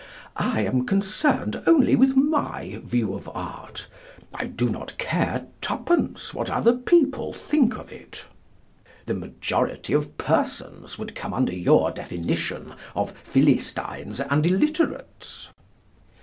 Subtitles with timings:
[0.35, 3.85] I am concerned only with my view of art.
[4.33, 8.25] I do not care twopence what other people think of it.
[9.05, 15.49] The majority of persons would come under your definition of Philistines and illiterates?